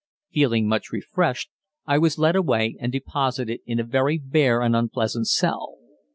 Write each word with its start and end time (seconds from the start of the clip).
Feeling 0.31 0.67
much 0.67 0.89
refreshed, 0.91 1.51
I 1.85 1.99
was 1.99 2.17
led 2.17 2.35
away 2.35 2.75
and 2.79 2.91
deposited 2.91 3.59
in 3.67 3.79
a 3.79 3.83
very 3.83 4.17
bare 4.17 4.63
and 4.63 4.75
unpleasant 4.75 5.27
cell. 5.27 5.75